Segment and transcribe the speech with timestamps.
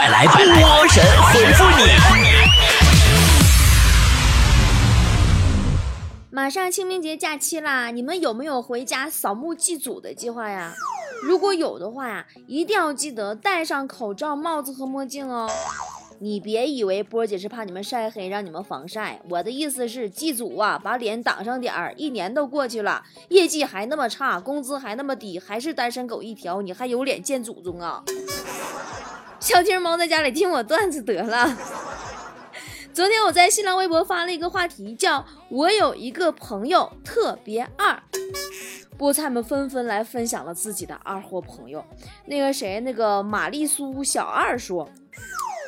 [0.00, 1.84] 快来波神回复你。
[6.30, 10.72] 马上清明节假期啦，你们有没有回家扫墓祭祖的计划呀？
[11.22, 15.50] 如果有的话呀，一定要记得戴上口罩、帽子和墨镜哦。
[16.20, 19.20] 你别以为波姐是怕你们晒黑，让你们防晒。
[19.28, 21.92] 我的意思是，祭祖啊，把脸挡上点儿。
[21.98, 28.02] 一年都过去了，业绩还那么差，工资还那么低，还是单身狗一条，你还有脸见祖宗啊？
[29.40, 31.56] 小金猫在家里听我段子得了。
[32.92, 38.00] 昨天我在新浪微博发了一个话题，叫我有一个朋友特别二。
[38.98, 41.82] 菠菜们纷纷来分享了自己的二货朋友。
[42.26, 44.86] 那个谁，那个玛丽苏小二说。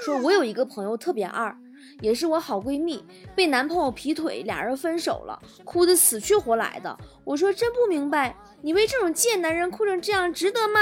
[0.05, 1.57] 说我有一个朋友特别二，
[2.01, 3.03] 也是我好闺蜜，
[3.35, 6.95] 被男朋友劈腿，俩人分手了，哭得死去活来的。
[7.25, 10.81] 我说真不明白，你为这种贱男人哭成这样，值得吗？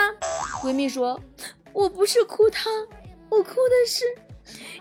[0.62, 1.20] 闺蜜说，
[1.72, 2.68] 我不是哭他，
[3.28, 4.04] 我哭的是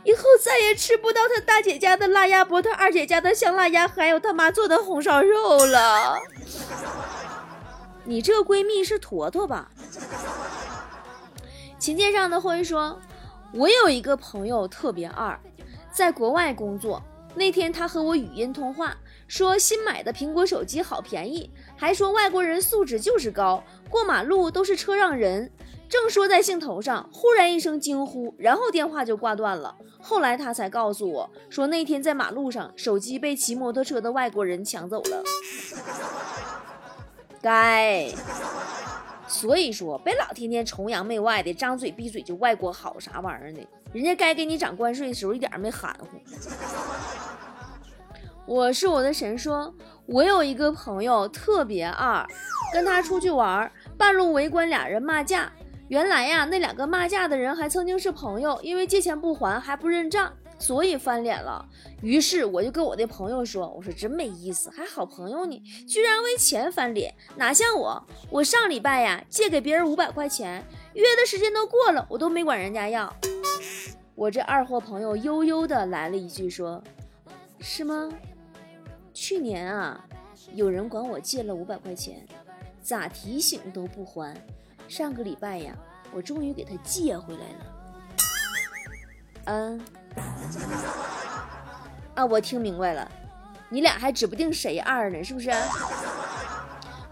[0.04, 6.18] 以后再也吃不到他大姐家的辣鸭脖，他二姐家的香辣鸭，还有他妈做的红烧肉了。
[8.06, 9.70] 你这闺蜜是坨坨吧？
[11.78, 13.00] 琴键上的灰说。
[13.52, 15.40] 我有一个朋友特别二，
[15.92, 17.02] 在国外工作。
[17.34, 18.96] 那天他和我语音通话，
[19.28, 25.52] 说新买的苹果手机好便宜，还说外国人素质就是高，过马路都是车让人。
[25.90, 29.76] 正说在兴头上，忽然一声惊呼，然后电话就挂断了。
[30.00, 35.23] 后来他才告诉我说，那天在马路上，手机被骑摩托车的外国人抢走了。
[37.42, 38.08] 该。
[39.28, 43.59] 所以说，别老天天崇洋媚外的，张嘴闭嘴就外国好啥玩意儿的，
[43.94, 46.18] 人家该给你涨关税的时候一点没含糊。
[48.48, 49.72] 我是我的神，说
[50.08, 52.26] 我有一个朋友特别二，
[52.74, 55.52] 跟他出去玩，半路围观俩人骂架，
[55.90, 60.31] 原来呀，那两个骂架的人还曾经是朋友，因为借钱不还还不认账。
[60.62, 61.66] 所以翻脸了，
[62.02, 68.06] 于是我就跟我的朋友说：“我说真没意思，还好朋友呢，居然为钱翻脸，哪像我？
[68.30, 70.62] 我上礼拜呀借给别人五百块钱，
[70.96, 73.12] 约的时间都过了，我都没管人家要。”
[74.16, 76.84] 我这二货朋友悠悠的来了一句说
[77.62, 78.09] ：“是吗？
[79.13, 80.06] 去年啊，
[80.53, 82.28] 有人管我借了五百块钱，
[82.81, 84.36] 咋提醒都不还，
[84.90, 85.74] 上个礼拜呀，
[86.14, 87.66] 我终于给他借回来了。”
[89.46, 89.81] 嗯。
[92.16, 93.09] 啊，我听明白了，
[93.70, 95.50] 你俩还指不定谁二呢，是不是？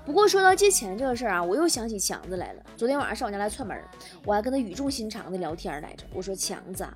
[0.06, 2.64] 不过说到借钱这个事儿啊，我又想起强子来了。
[2.76, 3.78] 昨天晚上上我家来串门，
[4.26, 6.06] 我还跟他语重心长的聊天来着。
[6.14, 6.88] 我说强子，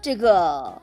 [0.00, 0.80] 这个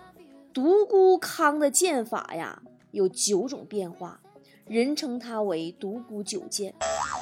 [0.53, 2.61] 独孤康的剑法呀，
[2.91, 4.19] 有九种变化，
[4.67, 6.73] 人称他为独孤九剑。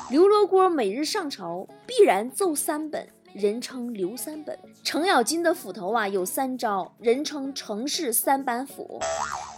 [0.09, 3.05] 刘罗锅每日上朝必然奏三本。
[3.33, 8.99] 人称刘三本，程咬金的斧头啊有三招，人称程氏三板斧。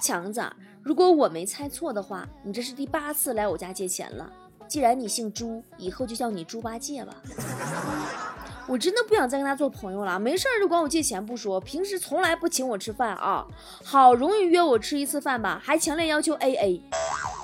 [0.01, 0.41] 强子，
[0.81, 4.29] 如果我没猜错的话，你这是第八次来我家借钱了。
[4.67, 7.15] 既然你姓朱，以后就叫你猪八戒吧。
[8.67, 13.45] 我真的不想再跟他做朋友了，没事就管我借钱不说，平时从来不请我吃饭啊。
[13.85, 16.83] 好容易约我吃一次饭吧，还强烈要求 A A，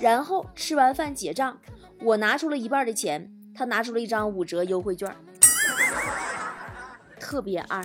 [0.02, 1.58] 然后吃完饭结账，
[2.02, 5.16] 我拿出了一半的钱，他拿出了一张五折优惠券。
[7.20, 7.84] 特别二，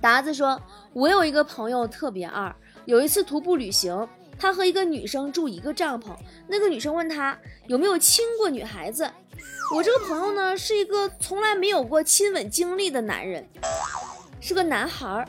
[0.00, 0.60] 达子说
[0.92, 2.54] ：“我有一个朋友特别二。
[2.84, 4.06] 有一次徒步旅行，
[4.38, 6.14] 他和一个女生住一个帐篷。
[6.48, 9.10] 那个女生问他有没有亲过女孩子。
[9.74, 13.48] 我这个朋友呢，是一个从来没有过亲吻经历的男人，
[14.40, 15.28] 是个男孩儿，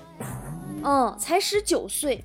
[0.83, 2.21] 嗯，才十九岁，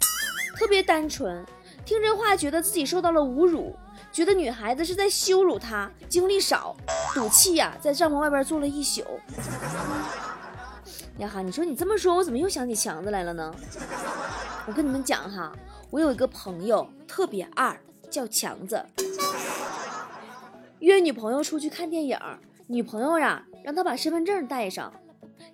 [0.56, 1.44] 特别单纯。
[1.84, 3.76] 听这话，觉得自己受到了侮辱。”
[4.16, 6.74] 觉得女孩子是在羞辱他，经历少，
[7.12, 9.04] 赌气呀，在帐篷外边坐了一宿。
[11.18, 13.54] 呀哈，你说你这么说，我怎么又想起强子来了呢？
[14.66, 15.52] 我跟你们讲哈，
[15.90, 17.78] 我有一个朋友特别二，
[18.08, 18.82] 叫强子。
[20.78, 22.18] 约女朋友出去看电影，
[22.68, 24.90] 女朋友呀让他把身份证带上。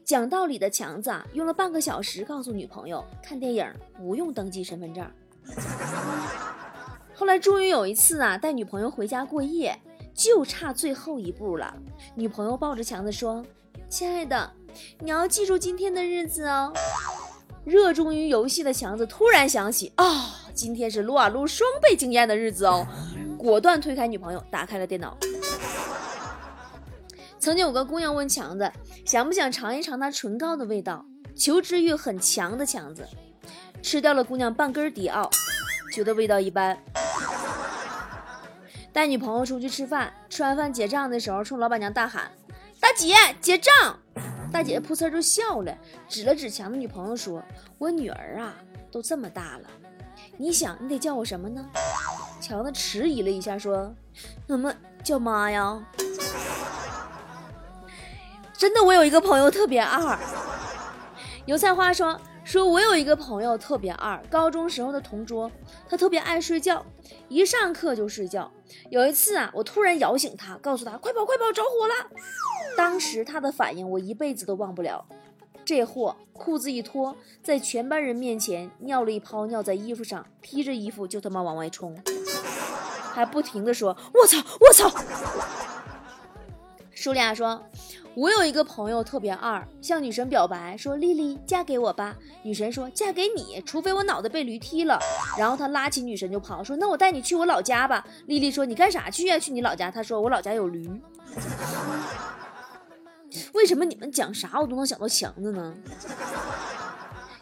[0.04, 5.04] 讲道理的强子啊，用了半个小时告诉女朋友，看电影不用登记身份证。
[7.22, 9.80] 后来终于有一次啊，带女朋友回家过夜，
[10.12, 11.72] 就差最后一步了。
[12.16, 13.46] 女朋友抱着强子说
[13.88, 14.52] ：“亲爱的，
[14.98, 16.72] 你要记住今天的日子哦。”
[17.64, 22.84] 热衷于游戏的强子突然想起啊，今天是撸啊撸双倍经验的日子哦，
[23.38, 25.16] 果断推开女朋友，打开了电脑。
[27.38, 28.68] 曾经有个姑娘问强子，
[29.06, 31.06] 想不想尝一尝她唇膏的味道？
[31.36, 33.06] 求知欲很强的强子
[33.80, 35.30] 吃掉了姑娘半根迪奥，
[35.94, 36.76] 觉得味道一般。
[38.92, 42.30] 带女朋友出去吃饭，吃完饭结账的时候，冲老板娘大喊
[42.78, 43.98] ：“大姐，结账！”
[44.52, 45.74] 大姐噗呲就笑了，
[46.08, 47.42] 指了指强的女朋友说
[47.78, 48.54] ：“我女儿啊，
[48.90, 49.68] 都这么大了，
[50.36, 51.64] 你想你得叫我什么呢？”
[52.38, 53.94] 强子迟疑了一下说
[54.46, 55.82] ：“怎么叫妈呀？”
[58.52, 60.18] 真的，我有一个朋友特别二。
[61.46, 65.50] 油菜花说：“说我有一个朋友特别二，高中时候的同桌，
[65.88, 66.84] 他特别爱睡觉，
[67.28, 68.50] 一上课就睡觉。
[68.90, 71.94] 有一次啊，我突然摇醒他，告诉他快跑快跑，着火了。
[72.76, 75.04] 当时他的反应我一辈子都忘不了。
[75.64, 81.96] 这货裤子一脱，在全班人面前尿了一泡尿在衣服上，披着衣服就他妈往外冲，
[83.12, 84.90] 还不停的说：我操我操！
[87.02, 87.60] 舒丽亚说。”
[88.14, 92.14] 我有一个朋友特别二，向女神表白说：“丽丽，嫁给我吧。”
[92.44, 95.00] 女神说：“嫁给你，除非我脑袋被驴踢了。”
[95.38, 99.38] 然后他拉起女神就跑，说：“那我带你去我老家吧。”丽丽说：“你干啥去呀？
[99.38, 100.86] 去你老家？”他说：“我老家有驴。”
[103.54, 105.74] 为什么你们讲啥我都能想到强子呢？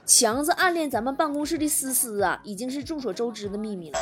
[0.07, 3.99] 强子暗恋咱们办公室的思思啊，已经是众所周知的秘密了。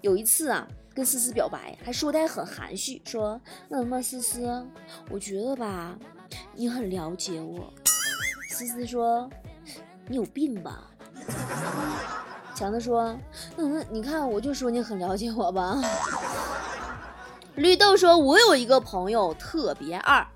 [0.00, 0.66] 有一次啊。
[0.94, 4.66] 跟思思表白，还说的还很含蓄，说那什么思思，
[5.08, 5.96] 我觉得吧，
[6.54, 7.72] 你很了解我。
[8.50, 9.30] 思思说，
[10.08, 10.90] 你有病吧？
[12.52, 13.16] 强子说，
[13.58, 15.80] 嗯，你看我就说你很了解我吧。
[17.54, 20.26] 绿豆说，我有一个朋友特别二，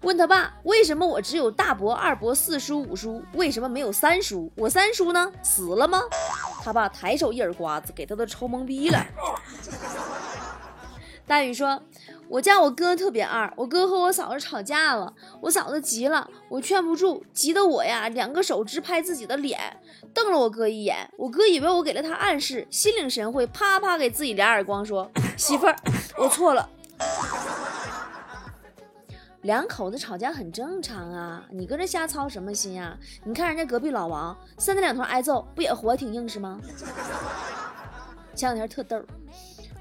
[0.00, 4.50] 问他爸为什么我只有大伯、二伯、四叔、五叔，为什么没有三叔？
[4.56, 5.30] 我三叔呢？
[5.42, 6.00] 死了吗？
[6.62, 9.04] 他爸抬手一耳刮子，给他都抽懵逼了。
[11.26, 11.80] 大宇说
[12.28, 19.58] ：“我家我哥特别二，我哥和我嫂子吵架了，我嫂子急了，我劝不住，急得我呀，两个手直拍自己的脸，
[20.12, 21.08] 瞪了我哥一眼。
[21.16, 25.76] 我哥以为我给了他暗示，心领神会，啪啪给自己俩耳光，说：媳妇儿，
[26.18, 26.68] 我错了。
[29.42, 32.98] 两口子吵架很正常啊，你搁这瞎操什么心呀？
[33.24, 36.60] 你看人家隔壁老王，三天两头挨揍，不也活挺硬实吗？
[38.34, 39.02] 前两天特逗。”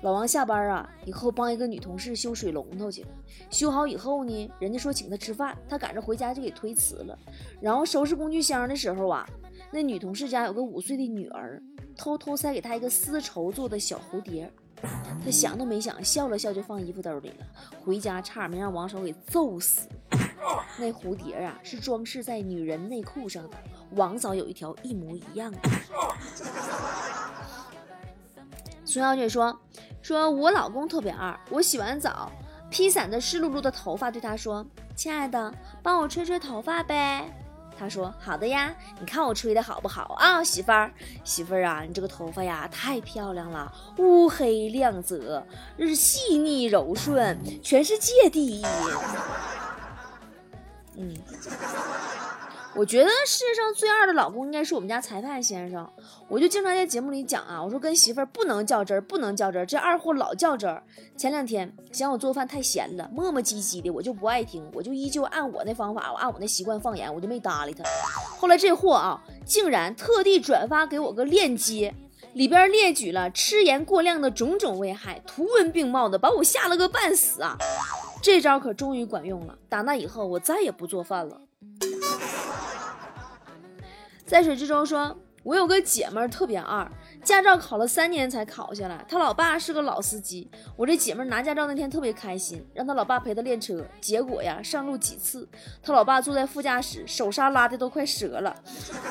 [0.01, 3.05] 老王下班啊，以后帮一个女同事修水龙头去。
[3.49, 7.19] 修好以后呢，人家说请他吃饭，他赶着回家就给推辞了。
[7.59, 9.27] 然后收拾工具箱的时候啊，
[9.73, 11.61] 那女同事家有个五岁的女儿，
[11.97, 14.49] 偷偷塞给他一个丝绸做的小蝴蝶。
[14.81, 17.45] 他想都没想，笑了笑就放衣服兜里了。
[17.83, 19.87] 回家差点没让王嫂给揍死。
[20.77, 23.57] 那蝴蝶啊，是装饰在女人内裤上的。
[23.91, 25.59] 王嫂有一条一模一样的。
[28.85, 29.59] 孙小姐说
[30.01, 32.31] ：“说我老公特别二，我洗完澡
[32.69, 34.65] 披散着湿漉漉的头发，对他说
[34.95, 35.53] ：‘亲爱的，
[35.83, 37.29] 帮我吹吹头发呗。’
[37.79, 40.91] 他说：‘好的呀，你看我吹的好不好啊，媳妇儿？
[41.23, 45.45] 媳妇儿啊，你这个头发呀太漂亮了，乌黑亮泽，
[45.77, 48.65] 是细腻柔顺，全世界第一。’
[50.97, 51.15] 嗯。”
[52.79, 55.85] 我觉得世界上最二的老公应该是我们家裁判先生。
[56.29, 60.81] 我就经常在节目里讲啊，我说跟媳妇儿不能较真儿，不能较真儿，这二货老较真儿。
[61.17, 67.83] 前两天嫌我做饭太咸了，磨磨唧唧的，我就不爱听，我就依旧按我那方法，我按我那习惯放盐，我就没搭理他。
[68.37, 71.93] 后来这货啊，竟然特地转发给我个链接，
[72.31, 77.57] 里边列举了吃盐过量的种种危害，图文并茂的把我吓了个半死啊！
[78.23, 81.41] 这招可终于管用了，打那以后我再也不做饭了。
[84.29, 86.87] 在水之中说：“我有个姐们特别二，
[87.23, 89.03] 驾照考了三年才考下来。
[89.09, 90.47] 她老爸是个老司机。
[90.77, 93.83] 我这姐们拿驾照那天特别开心，让她老爸陪她练车。
[93.99, 95.49] 结果呀，上路几次，
[95.81, 98.55] 她老爸坐在副驾驶，手刹拉的都快折了，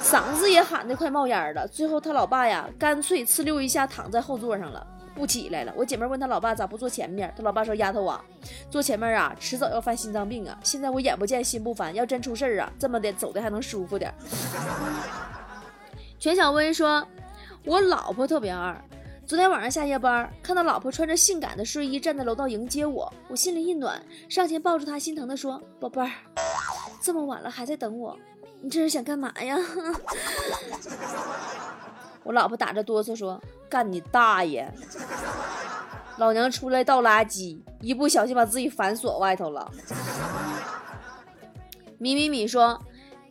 [0.00, 1.66] 嗓子也喊的快冒烟了。
[1.66, 4.87] 最后她老爸呀，干脆呲溜一下躺在后座上了，
[5.18, 5.75] 不起来了。
[5.76, 8.25] 我姐妹问他老爸咋不坐前面，他老爸说：丫头啊，
[8.70, 10.56] 坐前面啊，迟早要犯心脏病啊。
[10.62, 14.14] 现在我眼不见心不烦，要真出事儿啊，这么的走的还能舒服点。
[16.20, 17.04] ”全小薇说
[17.66, 18.80] ：“我老婆特别二。
[19.26, 26.10] 昨天晚上下夜班，看到老婆穿着性感的睡衣站在楼道迎接我，我心里一暖，上前抱住她，心疼地说：‘宝贝儿，
[27.02, 28.18] 这么晚了还在等我，
[28.62, 29.58] 你这是想干嘛呀？’
[32.28, 34.70] 我老婆打着哆嗦说：‘干你大爷！
[36.18, 39.66] 老娘出来倒垃圾，一不小心把自己反锁外头了。’
[41.97, 42.78] 米米米说。”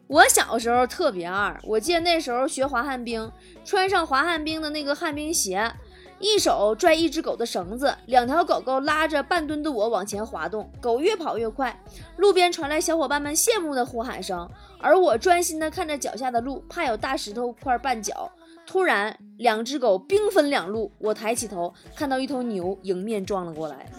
[0.08, 3.30] 我小时候特别二，我记得那时候学滑旱冰，
[3.66, 5.70] 穿上滑旱冰的那个旱冰鞋，
[6.18, 11.77] 一手拽一只狗的绳子，两条狗狗拉着半吨的我往前滑动，狗越跑越快，
[12.16, 14.50] 路边传来小伙伴们羡慕的呼喊声，
[14.80, 18.32] 而我专心的看着脚下的路，怕有大石头块绊脚。
[18.68, 23.90] 突然，两只狗兵分两路，我抬起头看到一头牛迎面撞了过来。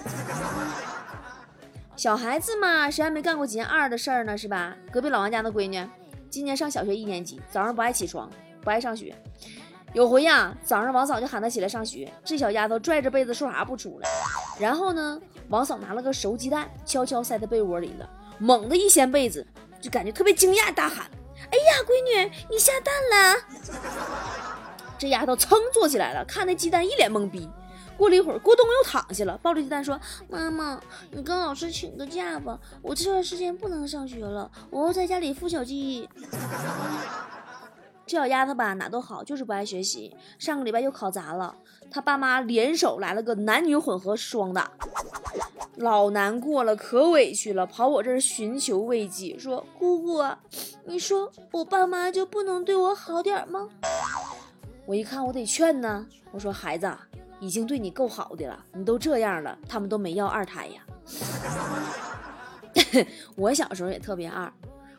[1.97, 4.37] 小孩子嘛，谁还没干过几件二的事儿呢？
[4.37, 4.77] 是吧？
[4.93, 5.83] 隔壁老王家的闺女，
[6.29, 9.15] 今年上小学一年级，早上不爱起床，不爱上学。
[9.95, 14.09] 有回呀，早上王嫂就喊她起来上学，这小丫头拽着被子说啥不出来。
[14.61, 18.09] 然后呢，王嫂拿了个熟鸡蛋，悄悄塞在被窝里了，
[18.39, 19.45] 猛地一掀被子，
[19.81, 21.07] 就感觉特别惊讶，大喊
[21.51, 23.35] ：“哎呀，闺女，你下蛋了！”
[24.99, 27.49] 这丫头噌坐起来了，看那鸡蛋一脸懵逼。
[27.97, 29.99] 过了一会儿，咕咚又躺下了，抱着鸡蛋说
[30.31, 36.09] ：“妈妈，你跟老师请个假吧，我这段时间不能上学了，我要在家里孵小鸡。”
[38.07, 40.17] 这小丫头吧，哪都好，就是不爱学习。
[40.39, 41.55] 上个礼拜又考砸了，
[41.91, 44.71] 她爸妈联手来了个男女混合双打，
[45.75, 50.39] 老难过了，可委屈了，跑我这儿寻求慰藉，说：“姑姑啊，
[50.87, 53.69] 你说我爸妈就不能对我好点吗？”
[54.89, 56.07] 我一看，我得劝呢。
[56.31, 56.91] 我说：“孩子，
[57.41, 60.83] 已经对你够好的了，你都这样了，他们都没要二胎呀。
[63.37, 64.51] ”我小时候也特别二，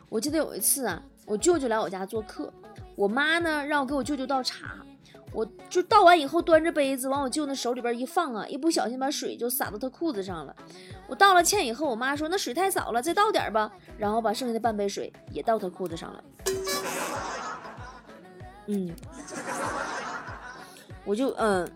[0.08, 2.52] 我记得有一次啊，我舅舅来我家做客。
[2.94, 4.76] 我妈呢，让我给我舅舅倒茶，
[5.32, 10.54] 我就倒完以后，端着杯子往我舅那手里边一放啊，一不小心把水就洒到他裤子上了。
[11.08, 16.22] 我道了歉以后，我妈说那水太少了，再倒点吧，然后把剩下的半杯水也倒他裤子上了。
[18.70, 18.94] 嗯，
[21.04, 21.68] 我就嗯。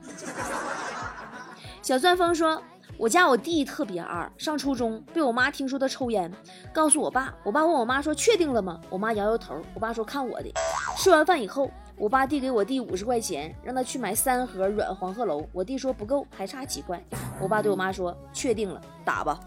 [1.82, 2.62] 小钻风说。
[2.96, 6.32] 我家我弟特别二，上初中被我妈听说他抽烟，
[6.72, 7.34] 告诉我爸。
[7.42, 9.60] 我爸问我妈说：“确定了吗？”我妈摇摇头。
[9.74, 10.52] 我爸说：“看我的。”
[10.96, 15.44] 吃完饭以后，我爸递给我弟五十块钱，让他去买三盒软黄鹤楼。
[15.50, 17.04] 我弟说不够，还差几块。
[17.40, 19.40] 我爸对我妈说：“确定了，打吧。”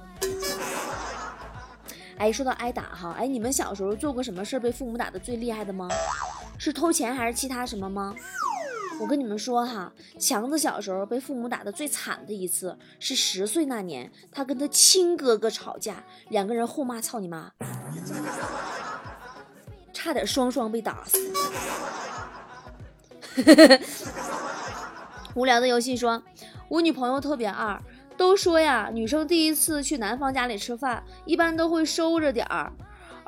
[2.20, 5.88] 哎，说到挨打哈，哎，你们小时候做过什么事被父母打的最厉害的吗？
[6.58, 8.16] 是偷钱还是其他什么吗？
[9.00, 17.52] 我跟你们说哈，强子小时候被父母打的最惨的一次是十岁那年，他跟他亲哥哥吵架，两个人互骂操你妈，
[19.94, 21.32] 差点双双被打死。
[25.36, 26.24] 无聊的游戏说，
[26.68, 27.80] 我女朋友特别二，
[28.18, 32.74] 都说呀，女生第一次去男方家里吃饭，一般都会收着点儿。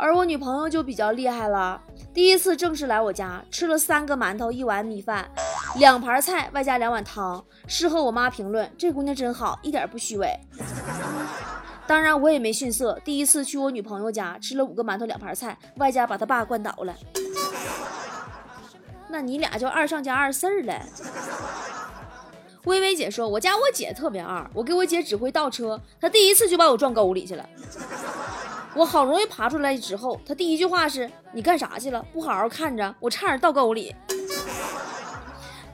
[0.02, 1.82] 而我女朋友就比较厉害了，
[2.14, 5.30] 第一次正式来我家，吃了三个馒头，一碗米饭，
[5.78, 7.44] 两盘菜，外加两碗汤。
[7.68, 10.34] 事后我妈评论：这姑娘真好，一点不虚伪。
[11.86, 16.96] 当然我也没逊色，第一次去我女朋友家，吃了五个馒头，两盘菜，外加把她爸灌倒了。
[19.10, 20.74] 那你俩就二上加二四儿了。
[22.64, 27.46] 微微姐说：“我家我姐特别二，我给我姐指挥倒车，她第一次就把我撞沟里去了。”
[28.76, 32.06] 我好容易爬出来之后，他第一句话是：“你干啥去了？
[32.14, 33.96] 不好好看着，我差点倒沟里。”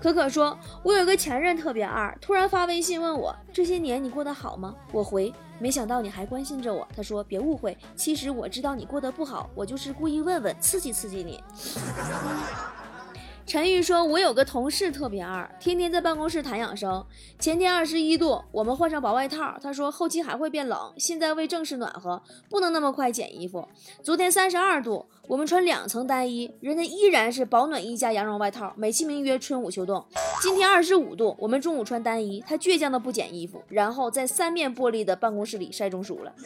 [0.02, 11.44] 可可说：“我有个前任特别二，突然发微信问我这些年你过得好吗？”我回：“没想到你还关心着我。”他说：“别误会，其实我知道你过得不好，我就是故意问问，刺激刺激你。”
[13.46, 17.06] 陈玉说：“我有个同事特别二，天天在办公室谈养生。
[17.38, 19.56] 前天二十一度，我们换上薄外套。
[19.62, 23.68] 他说后期还会变冷，现在为正式暖和，不能那么快减衣服。
[24.02, 30.04] 昨天三十二度，我们穿两层单衣，人家依然是保暖衣加羊绒外套，美其名曰春捂秋冻。
[30.42, 36.34] 今天二十五度，我们中午穿单衣，他倔强的不减衣服，然后在三面玻璃的办公室里晒中暑了。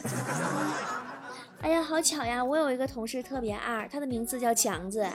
[1.62, 2.44] 哎呀，好巧呀！
[2.44, 5.06] 我有一个同事特别二，他的名字叫强子。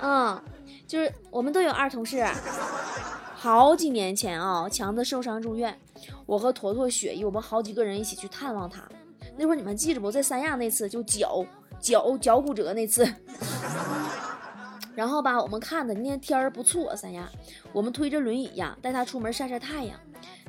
[0.00, 0.40] 嗯。
[0.86, 2.24] 就是我们都有二同事，
[3.34, 5.76] 好几年前啊，强子受伤住院，
[6.26, 8.82] 我和坨坨、雪姨，我们好几个人一起去探望他。
[9.36, 10.10] 那会儿你们记着不？
[10.10, 11.44] 在三亚那次就脚
[11.80, 13.06] 脚脚骨折那次，
[14.94, 17.28] 然后吧，我们看的那天天儿不错，三亚，
[17.72, 19.98] 我们推着轮椅呀，带他出门晒晒太阳。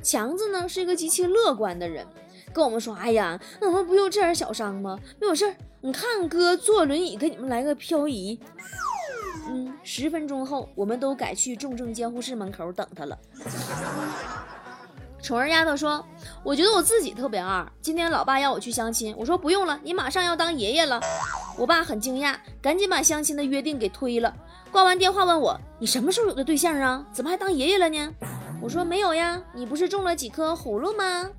[0.03, 2.05] 强子呢是一个极其乐观的人，
[2.53, 4.97] 跟我们说：“哎呀，我们不就这点小伤吗？
[5.19, 8.39] 没有事儿，你看哥坐轮椅给你们来个漂移。”
[9.47, 13.17] 嗯，十分钟后，我们都改去重症监护室门口等他了。
[15.21, 16.05] 宠儿丫头说
[16.43, 17.65] ：“我觉得我自己特别二。
[17.81, 21.01] 今天老爸要我去相亲，我说不用了，你马上要当爷爷了。”
[21.57, 24.33] 我爸很惊讶，赶紧把相亲的约定给推了。
[24.71, 27.03] 挂完电话问我：“你什么时候有的对象啊？
[27.11, 28.13] 怎么还当爷爷了呢？”
[28.61, 31.29] 我说：“没有呀，你不是种了几颗葫芦吗？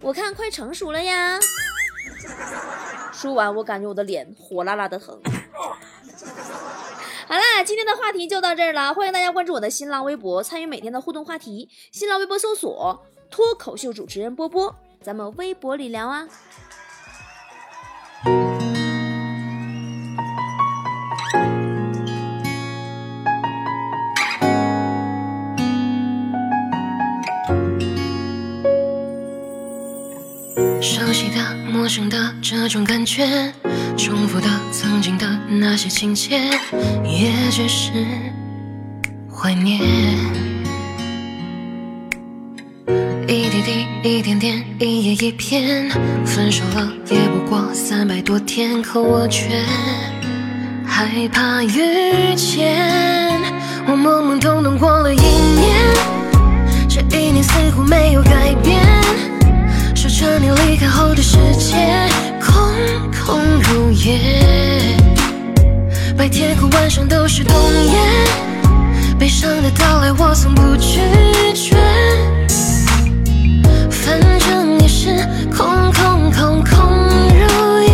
[0.00, 1.38] 我看快成熟了呀。”
[3.12, 5.20] 说完，我感觉我的脸火辣辣的疼。
[7.28, 8.92] 好啦，今天的话题就到这儿了。
[8.92, 11.68] 欢迎大家关注我的新浪微博，参与每天的互动话题。
[11.92, 13.00] 新浪微博搜索
[13.30, 16.28] “脱口秀主持人波波”，咱们微博里聊啊。
[30.80, 31.52] 熟悉的。
[31.72, 33.24] 陌生的这种感觉，
[33.96, 36.38] 重复的曾经的那些情节，
[37.04, 37.92] 也只是
[39.30, 39.80] 怀念。
[43.28, 45.90] 一滴滴，一点点，一页一篇，
[46.24, 49.62] 分手了也不过三百多天，可我却
[50.86, 53.40] 害怕遇见。
[53.86, 55.76] 我懵懵懂懂过了一年，
[56.88, 58.80] 这一年似乎没有改变。
[59.94, 62.08] 守着你离开后的世界
[62.72, 64.96] 空空如也，
[66.16, 67.54] 白天和晚上都是冬
[67.86, 67.98] 夜，
[69.18, 71.00] 悲伤的到来我从不拒
[71.54, 71.76] 绝。
[73.90, 75.08] 反正也是
[75.56, 76.70] 空空空空
[77.28, 77.92] 如也，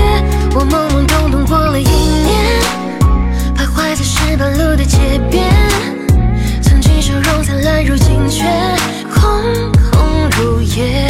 [0.55, 2.61] 我懵懵懂懂过了一年，
[3.57, 5.45] 徘徊在石板路的街边，
[6.63, 8.45] 曾经笑容灿烂，如今却
[9.13, 9.23] 空
[9.91, 11.08] 空如也，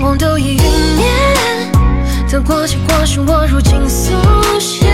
[0.00, 1.72] 望都已云烟，
[2.30, 4.12] 得过且过是我如今速
[4.58, 4.86] 写，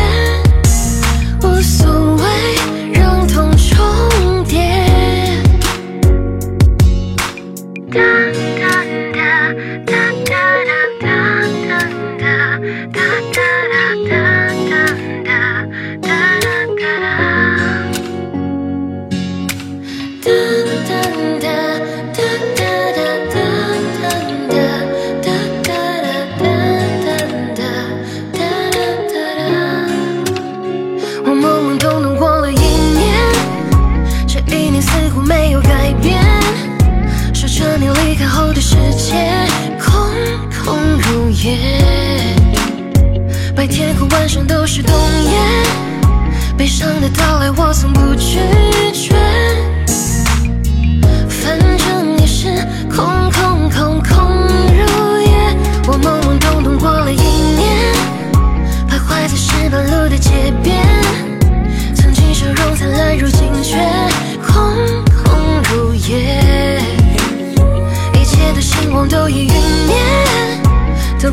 [1.43, 2.56] 无所谓。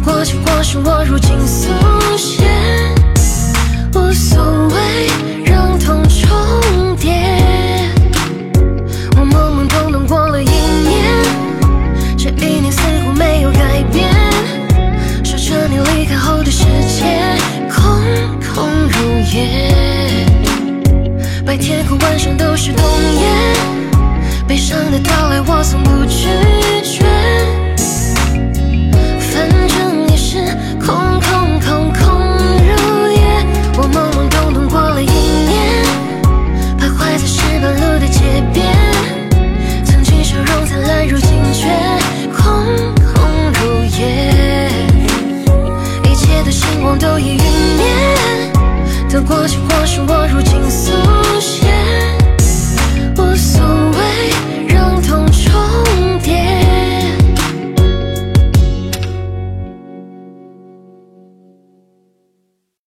[0.04, 2.03] 过去，或许我如今诉。